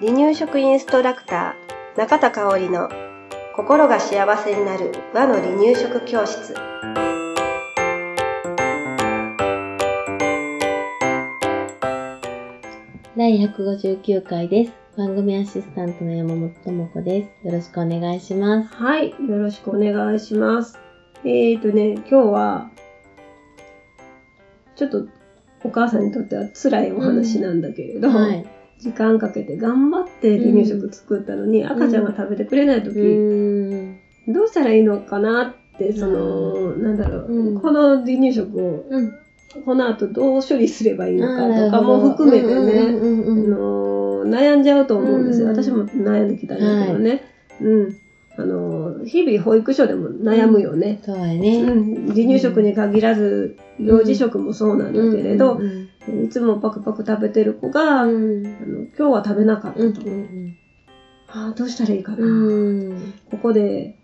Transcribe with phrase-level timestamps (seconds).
[0.00, 2.88] 離乳食インストラクター中田香織の
[3.54, 6.54] 心が幸せになる和の離乳食教室
[13.16, 14.72] 第159回です。
[14.96, 17.46] 番組アシスタントの山本智子です。
[17.46, 18.74] よろしくお願いします。
[18.74, 20.78] はいよろしくお願いします
[21.24, 22.70] えーとね今日は
[24.74, 25.06] ちょっと
[25.64, 28.44] お母さんにとっては辛いお話なんだけれど、はい。
[28.78, 32.94] 時間かけて頑張って離乳食作ったのに、赤ちゃんが食べてくれない時。
[34.28, 35.42] どうしたらいいのかな
[35.74, 39.12] ってその、なんだろう、うんこの離乳食をうん。
[39.64, 42.52] この後どう処理すればいいのかとかも含めてね、
[44.24, 45.48] 悩んじゃうと思うんですよ。
[45.48, 47.22] うん私も悩んできたんだけどね。
[47.60, 47.99] うん。
[48.36, 50.98] あの日々保育所でも悩むよね。
[51.02, 51.58] そうやうね。
[51.62, 56.24] ん、離乳食に限らず、幼児食もそうなんだけれど、うん。
[56.24, 58.42] いつもパクパク食べてる子が、あのうん
[58.96, 60.00] 今日は食べなかったうんと。
[61.32, 62.28] ああ、どうしたらいいかな、う
[62.92, 63.14] ん。
[63.30, 63.94] ここで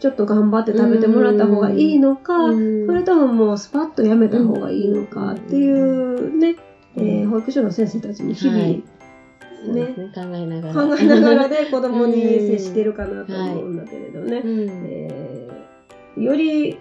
[0.00, 2.86] ちょっと頑張って食べてもらった方がいいのか、うん。
[2.86, 6.56] それとももうスパッとやめた方がいいのかっていうね、
[6.96, 8.82] えー保育所の先生たちに日々、はい
[9.66, 10.12] そうですね。
[10.14, 10.74] 考えながら。
[10.74, 14.68] 考えながらで 子供に接してるかなと思うんだけれどね、うん。
[14.86, 15.66] えー
[16.16, 16.78] より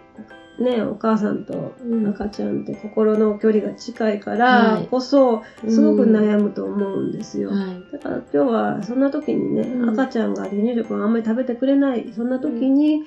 [0.59, 7.51] ねお母さんとうん赤ちゃんって心の距離が近いかはらいこそすごく悩むと思うんですよ。
[7.51, 7.91] はい。
[7.91, 13.03] だから今日はそんな時にね、うん赤ちゃんが離乳食をあんまり食べてくれないそんな時に、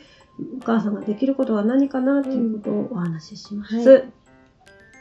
[0.61, 3.91] お母さんができることは何かなっていうことをお話しします。
[3.91, 4.03] は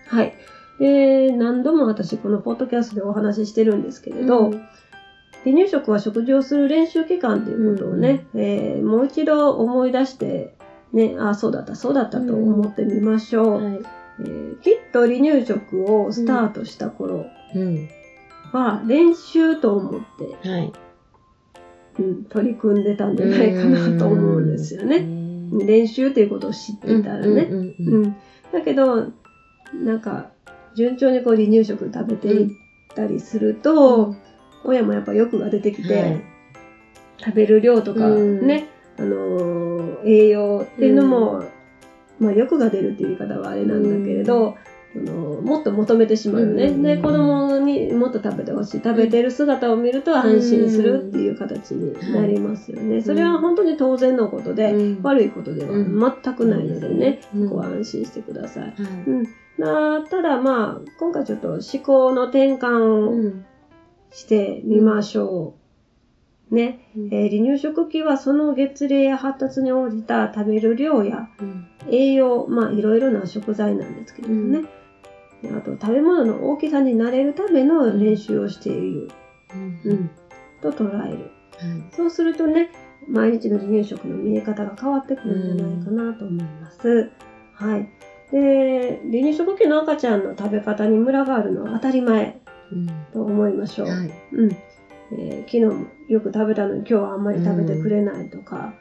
[0.07, 0.33] はい。
[0.79, 4.61] で、何度も私このポッドキャストでお話ししてるんですけれど、うん
[5.43, 10.55] 離乳食は食事をする練習期間ということをね、えーもう一度思い出して、
[10.91, 13.63] ね、あ、そうだった、そうだったと思ってみましょう。
[13.63, 13.79] はい。
[14.19, 17.25] えーきっと離乳食をスタートした頃
[17.55, 17.87] うん。
[18.51, 20.01] は練習と思っ
[20.41, 20.73] てはい。
[21.99, 24.99] うん、取り組んでたんじゃないかなと思うんですよね。
[24.99, 27.43] ね練習っていうことを知ってたらね。
[27.43, 28.15] うんうんううんん
[28.51, 29.07] だけど、
[29.73, 30.31] なんか、
[30.77, 32.51] 順調にこう離乳食食べていっ
[32.93, 34.15] たりすると、
[34.63, 36.21] 親もやっぱ欲が出てきて、はい。
[37.19, 38.45] 食べる量とかうん。
[38.45, 38.67] ね、
[38.99, 41.43] あのー栄養っていうのも、
[42.19, 44.55] まあ欲が出るっていう言い方はあれなんだけれど、
[44.95, 46.65] あのーもっと求めてしまうよね。
[46.65, 46.83] うん。
[46.83, 48.81] で、子供にもっと食べてほしい。
[48.83, 53.01] 食べてる姿を見ると安心するっていう形になりますよね。
[53.01, 55.01] それは本当に当然のことで、うん。
[55.01, 55.71] 悪いことでは
[56.23, 57.49] 全くないのでね、うん。
[57.49, 58.73] そこは安心してください。
[59.07, 63.45] うん、なただまあ、今回ちょっと思考の転換をうん
[64.09, 65.55] してみましょ
[66.51, 66.55] う。
[66.55, 74.63] ね、うんえー離乳食期はその月齢や発達に応じた食べる量やうん栄養、まあいろいろな食材なんですけどね。
[75.45, 79.09] あと食べ物の大きさに慣れるための練習をしている、
[79.85, 80.09] ううんん、
[80.61, 81.17] と捉える。
[81.17, 81.27] はい
[81.91, 82.69] そうするとね、
[83.07, 87.09] 毎日の離乳食の見え方が変わってくるんじゃないかなと思います。
[87.53, 87.89] はい。
[88.31, 92.35] で、離乳食期の赤ちゃんの食べ方にムラがあるのは当たり前
[92.71, 92.87] うん。
[93.13, 93.87] と思いましょう。
[93.87, 94.11] はい。
[94.33, 94.51] うん。
[95.11, 98.73] えー昨日もよく食べたのに今日はあんまり食べてくれないとか、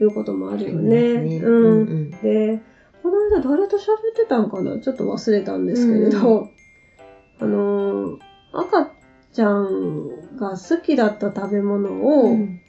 [0.00, 1.40] いうこともあるよね。
[1.42, 1.82] ううん。
[1.82, 2.10] ん。
[2.10, 2.60] で、
[3.02, 4.78] この間誰と喋ってたんかな？
[4.78, 6.48] ちょっと忘れたんですけれど、
[7.38, 8.18] あのー
[8.52, 8.90] 赤
[9.32, 12.60] ちゃんが好きだった食べ物を、うん。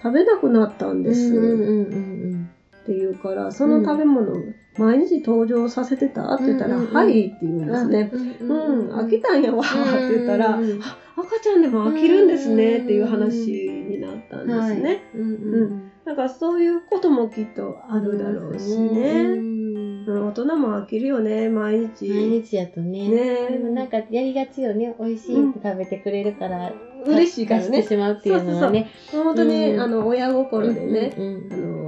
[0.00, 2.48] 食べなくなったんです、うんうんうん
[2.82, 4.34] って言うから、その食べ物、
[4.78, 6.34] 毎日登場させてた？
[6.34, 6.94] って言ったら、うんうんうん。
[6.94, 8.10] はいって言うんうんですね。
[8.40, 9.62] ううん、飽きたんやわ。
[9.62, 10.80] って言ったら、うんうん
[11.14, 14.88] 赤ちゃんでも飽きるんですねっていう話になったんですね。
[14.88, 15.00] はい。
[15.14, 19.22] うんうんだからそういうこともきっとあるだろうしうね。
[19.24, 20.28] んうん。
[20.28, 22.08] 大人も飽きるよね、毎日。
[22.08, 23.08] 毎日やとね。
[23.08, 23.48] ね。
[23.50, 24.96] でもなんかやりがちよね。
[24.98, 26.72] 美味しいって食べてくれるから
[27.06, 27.68] 嬉しいからね。
[27.68, 27.94] 出して。
[27.94, 28.90] しまうっていうのはね。
[29.12, 29.80] 本当に、うん。
[29.80, 31.81] あの、親心でね、うんうんあのー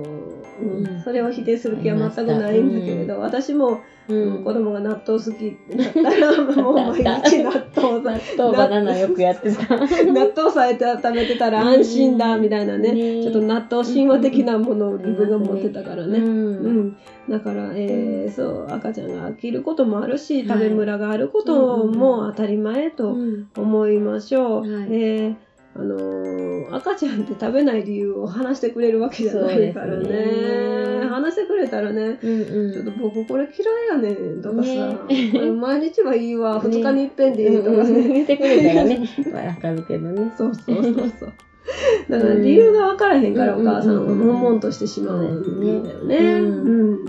[0.61, 0.87] うん。
[0.87, 4.45] うんそれを否定する気は全くないんだけれど、私も、うん。
[4.45, 9.77] 子供が納豆好きってなったら、もう毎日納豆納豆バナナよくやってた。
[10.13, 16.19] 納豆さえ食べてたら安心だみたいなね、ねちょっと納豆神話的なものを自分が持ってたからね。
[16.19, 16.79] ううん。
[16.89, 16.97] ん、
[17.29, 20.49] だから、えーそう赤ちゃんが飽きることもあるしはい。
[20.49, 23.47] 食べムラがあることも当たり前とうん。
[23.57, 24.61] 思いましょう。
[24.61, 24.89] はい。
[24.91, 25.35] えー
[25.77, 30.09] あのー赤ちゃんって食べない理由を話してくれるわけじゃないからね。
[30.09, 31.07] ね。
[31.09, 34.69] 話してくれたらねうんちょっと僕これ嫌いやねんとかさ、
[35.09, 35.51] ね。
[35.51, 39.09] 毎日はいいわ、2日に一遍でいいとかね、言ってくれたらね。
[39.33, 40.33] わかるけどね。
[40.37, 41.33] そうそうそうそう。
[42.09, 44.35] だから理由が分からへんからお母さんはうんうんうんうん。
[44.37, 46.17] 悶々としてしまうんだよね。
[46.17, 46.47] うん。
[46.63, 47.05] うん。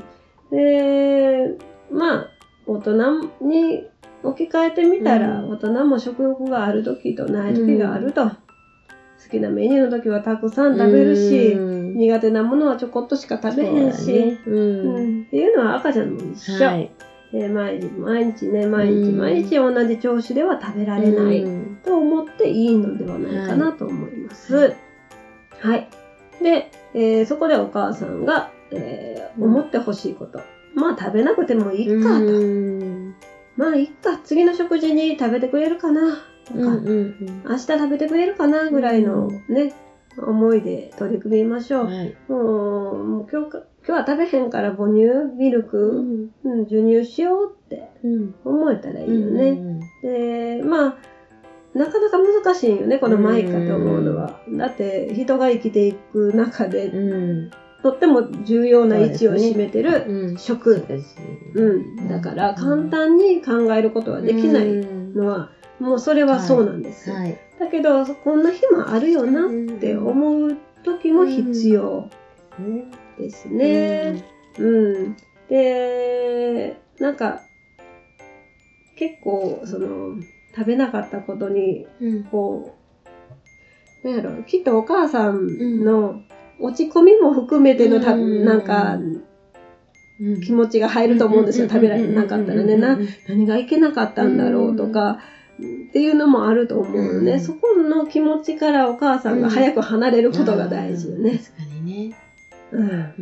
[0.51, 1.57] で、
[1.91, 2.29] まあ、
[2.65, 3.85] 大人に
[4.23, 5.51] 置き換えてみたら、うん。
[5.51, 8.31] 大人も食欲がある時とない時があると。
[9.25, 16.65] 好きなメニューの時はたくさん食べるし、うん苦手なものはちょこっとしか食べへんし、ねううんんっていうのは赤ちゃんも一緒。
[16.65, 16.91] はい。
[17.33, 21.41] えー毎日毎日ね、毎日うん毎日同じ調子では食べられない。
[21.43, 24.55] うんと思っていいのではないかなと思います。
[24.55, 24.73] は
[25.61, 25.89] はい
[26.41, 26.43] い。
[26.43, 30.39] で、えーそこでお母さんが、えーうん思ってほしいこと。
[30.75, 32.25] まあ食べなくてもいいかと。
[32.25, 33.15] うん
[33.57, 34.17] まあいいか。
[34.23, 37.43] 次の食事に食べてくれるかなとか、うんうん。
[37.47, 39.73] 明日食べてくれるかなぐらいのね、
[40.17, 41.85] 思いで取り組みましょう。
[41.85, 42.15] うんはい。
[42.29, 46.29] もうもう今日か今日は食べへんから母乳、ミルうク、ん。
[46.43, 48.35] うん、授乳しようってうん。
[48.43, 49.49] 思えたらいいよね。
[49.49, 50.97] うんでまあ
[51.73, 54.39] なかなか難しいよねこのマイカと思うのは。
[54.49, 57.51] だって人が生きていく中でうん。
[57.83, 60.37] とっても重要な位置を占めてる、うん。
[60.39, 60.83] 食。
[61.53, 64.73] うん、だから簡単に考えることはできない
[65.13, 67.11] のは、もうそれはそうなんです。
[67.11, 67.37] はい。
[67.59, 72.09] だけどこんな日もあるよなって思う時も必要
[72.59, 72.85] ね
[73.17, 74.23] ですね。
[74.57, 75.17] うん、
[75.49, 77.41] でなんか
[78.97, 80.21] 結構その
[80.55, 82.23] 食べなかったことにうん。
[82.25, 82.73] こ
[84.03, 86.21] うなんやろきっとお母さんの
[86.59, 88.45] 落ち込みも含めてのた、うん。
[88.45, 88.97] なんか
[90.19, 90.41] うん。
[90.41, 93.07] 気持ちが入ると思うんですよ、食べられなかったらね、なうん。
[93.27, 95.19] 何がいけなかったんだろうとか、
[95.57, 97.39] っていうのもあると思うのね、うん。
[97.39, 101.41] そこの気持ちからお母さんが早く離れることが大事よね。
[102.71, 102.89] うん。
[103.19, 103.21] う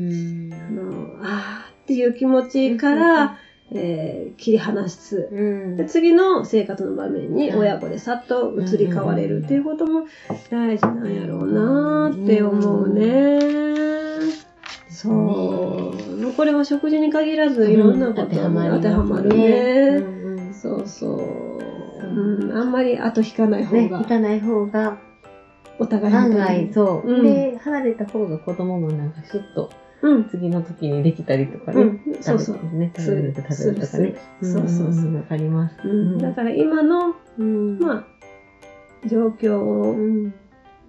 [0.49, 0.53] ん。
[0.53, 0.91] あの
[1.21, 3.37] あーっていう気持ちから、
[3.71, 5.29] えー切り離す。
[5.31, 5.41] う
[5.73, 5.77] ん。
[5.77, 10.07] で次の生活の場面にはい親子でさっと移り変われるっていうことも
[10.49, 13.39] 大事なんやろうなーって思うね。
[14.89, 16.33] そう。
[16.33, 19.97] これは食事に限らずいろんなことに当てはまるね。
[19.97, 20.37] うん。
[20.47, 22.13] うんそうそう。
[22.13, 24.97] うん、あんまり後引かない方ね、が行かない方が。
[25.79, 27.23] お互い案外もそう、うん。
[27.23, 29.71] で離れた方が子供もなんかシュッと
[30.03, 32.57] うん、次の時にできたりとかね、うん、そうそう。
[32.77, 34.15] ね食べれると食べるとかね。
[34.41, 34.93] そうそう。
[34.93, 35.15] そうん。
[35.15, 35.77] わかります。
[35.83, 37.79] うん、だから今の、うん。
[37.79, 38.05] ま
[39.03, 40.33] あ、状況うをん。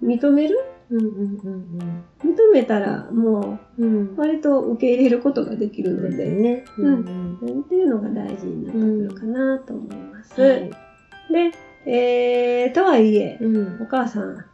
[0.03, 0.59] 認める？
[0.91, 1.09] うんうんう
[1.49, 4.13] ん認めたらもうんうん。
[4.13, 6.11] う割と受け入れることができるので。
[6.11, 6.65] すで、ね。
[6.77, 7.39] うん。
[7.41, 7.61] うん。
[7.61, 8.79] っていうのが大事になって
[9.13, 10.39] くるかなと思います。
[10.39, 10.84] はい
[11.31, 11.51] で、
[11.89, 14.45] えー、とはいえ、うんお母さん、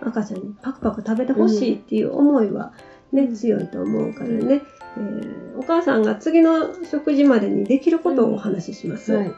[0.00, 2.72] 赤ちゃんにパクパク食べてほしいっていう思いは
[3.12, 4.62] ね、強いと思うからね、
[4.96, 9.12] えーお母さんが次の食事までにできることをお話しします。
[9.12, 9.32] はい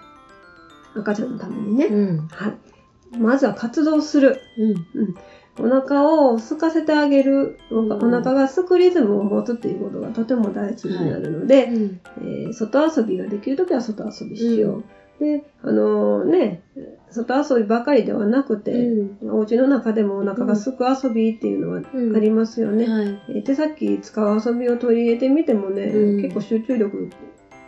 [0.96, 1.87] 赤ちゃんのためにね。
[1.87, 3.19] うんはい。
[3.19, 4.40] まずは活動する。
[4.58, 5.14] うん
[5.56, 7.58] お腹を空かせてあげる。
[7.70, 14.84] お腹がすくリズムを持つっていうことがとても大事になるので、うんえー外遊びができるときは外遊びしよう。
[15.20, 16.62] で、あのね、
[17.11, 19.31] 外遊びばかりではなくて、うん。
[19.31, 22.16] お家の中でもお腹がすく遊びっていうのはうん。
[22.16, 22.88] ありますよね。
[22.88, 23.19] はい。
[23.28, 26.22] えー手先使う遊びを取り入れてみてもね、うん。
[26.22, 27.08] 結構集中力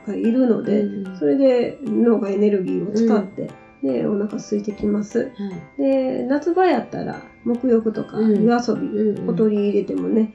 [0.06, 1.16] がいるので、うん。
[1.16, 3.48] それで脳がエネルギーを使って、
[3.82, 5.20] でお腹空いてきます。
[5.20, 5.82] はい。
[5.82, 8.42] で夏場やったら沐浴とかうん。
[8.42, 10.34] 湯遊びうんを取り入れてもね、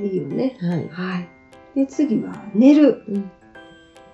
[0.00, 0.56] いいよね。
[0.60, 0.88] はい。
[0.88, 1.28] はい。
[1.76, 3.04] で次は寝る。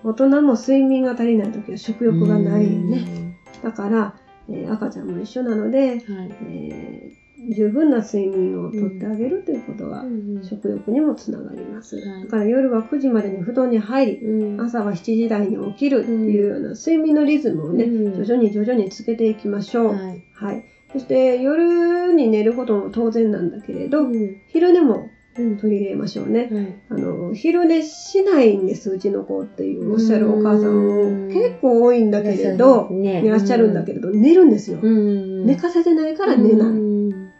[0.05, 3.37] うん大人も睡眠が足りない時は食欲がないよね。
[3.63, 4.15] だから、
[4.49, 6.31] えー赤ちゃんも一緒なので、うんはい。
[6.49, 11.97] えー十分な睡眠をとってあげるということがうん食欲にもつながります。
[11.97, 12.23] はい。
[12.25, 14.61] だから夜は9時までに布団に入り、うん。
[14.61, 18.25] 朝は7時台に起きるっていうような睡眠のリズムをね、うん。
[18.25, 19.93] 徐々に徐々につけていきましょう。
[19.95, 20.23] はい。
[20.33, 20.65] はい。
[20.93, 24.37] そして夜に寝ることも当然なんだけれど、うん。
[24.47, 26.49] 昼寝もうん取り入れましょうね。
[26.51, 26.75] はい。
[26.91, 31.29] あの、昼寝しないんです、うちの子っていうおっしゃるお母さんうん。
[31.29, 34.79] も結構多いんだけれど、いらっしゃるんだけれど、寝るんですよ。
[34.81, 35.45] うん。
[35.47, 36.69] 寝かせてないから寝ない。
[36.69, 37.31] うん。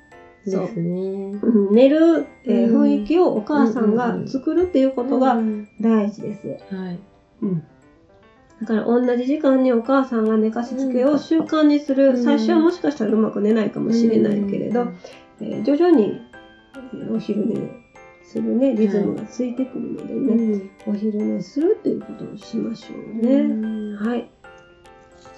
[0.47, 0.61] そう。
[0.63, 1.39] ですね。
[1.43, 1.71] うん。
[1.73, 2.83] 寝る、えーうん。
[2.83, 6.49] 雰囲気をお母さんが作るっていうことがうん大事です。
[6.75, 6.99] はい。
[7.43, 7.63] うん。
[8.61, 12.23] だから同じ時間にお母さんが寝かしつけを習慣にする、うん。
[12.25, 14.89] 最初はもしかしたらうまく寝ないかもしれないけれど、
[15.41, 16.21] えー徐々に
[16.93, 17.55] えーお昼寝
[18.25, 20.71] するねリズムがついてくるのでうね、ん。
[20.87, 23.43] お昼寝するっていうことをしましょううね。
[23.43, 23.97] ん。
[23.97, 24.27] はい。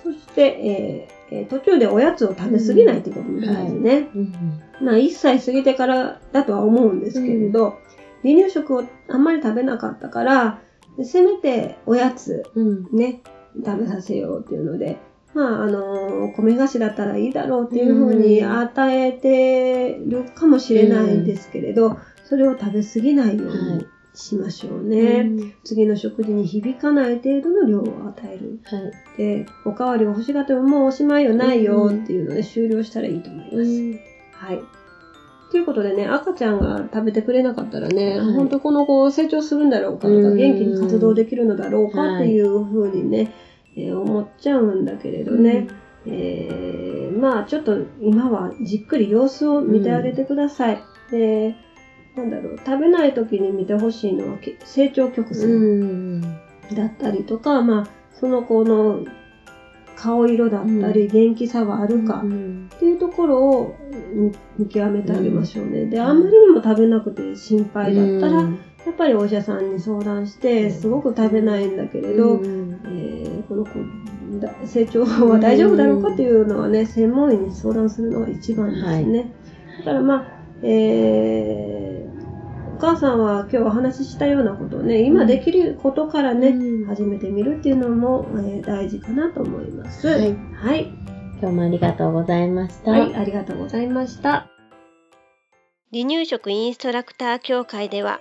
[0.03, 4.09] そして、えーえー途中でおやつを食べ過ぎないっていうことも大事ね。
[4.15, 4.33] うん。
[4.81, 7.75] まあ1歳過ぎてからだとは思うんですけれど、
[8.23, 10.59] 離乳食をあんまり食べなかったから、
[11.03, 12.87] せめておやつうん。
[12.93, 13.21] ね、
[13.65, 14.97] 食べさせようっていうので、
[15.35, 18.59] まあ、あの、米菓子だったらいいだろうっていうふうにうん。
[18.61, 21.97] 与えてるかもしれないんですけれど、
[22.29, 25.21] それを食べ過ぎないようにしましょうね。
[25.21, 28.61] うん次の食事に響かない程度の量を与える。
[28.65, 28.93] はい。
[29.19, 33.57] で、おかわりが欲しがってももうおしまいよないよっていうので終了したらいいと思います。
[33.57, 34.01] うん
[34.33, 34.61] はい。
[35.51, 43.33] ということでね、赤ちゃんが食べてくれなかったらね、はい本当この子成長するんだろうかとか、うん元気に活動できるのだろうかっていうふうにね、
[43.77, 45.69] えー思っちゃうんだけれどね、
[46.07, 50.83] えーまあちょっと今はじっくり様子を見てあげてください。
[51.11, 51.55] で、
[52.17, 56.21] なんだろう、食べない時に見てほしいのはけ成長曲う線ん。
[56.23, 57.87] だったりとか、まあ
[58.19, 59.05] その子の
[59.97, 63.77] 顔色だったり、う元気さはあるか、うんっていうところを
[64.15, 65.87] 見見極めてあげましょうね。
[65.87, 68.59] で、あんまりにも食べなくて心配だったら、うん。
[68.87, 72.81] やっぱりお医者さんに相談して、すごく食べないんだけれど、うん。
[72.85, 73.71] えーこの子
[74.41, 79.33] だ成長は大丈夫だろうかっていうのはね、専門医に相談するのが一番ですね。
[79.79, 80.27] だからまあ、
[80.63, 81.96] えー
[82.77, 90.07] お母さんは今日お話ししたようなことをね、今できることからね、うん始めてみるっていうのも、えー大事かなと思います。
[90.07, 90.93] はいはい。
[91.41, 92.91] 今日もありがとうございました。
[92.91, 94.51] はい、ありがとうございました。
[95.91, 98.21] 離乳食インストラクター協会では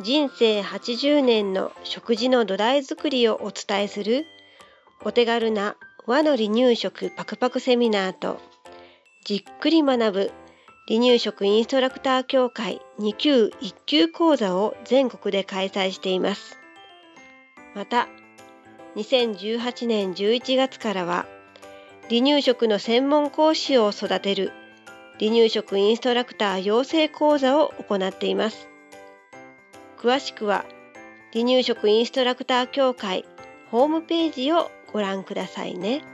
[0.00, 4.26] 人生80年の食事の土台作りをお伝えする
[5.04, 5.74] お手軽な
[6.06, 8.38] 和の離乳食パクパクセミナーと
[9.24, 10.30] じっくり学ぶ
[10.88, 16.58] 離乳食インストラクター協会2級1級講座を全国で開催しています。
[17.74, 18.06] また
[18.94, 21.26] 2018年11月からは
[22.08, 24.52] 離乳食の専門講師を育てる
[25.18, 28.68] 離乳食インストラクター養成講座を行っています。
[29.98, 30.64] 詳しくは
[31.32, 33.24] 離乳食インストラクター協会
[33.72, 36.04] ホームページをご覧くださいね。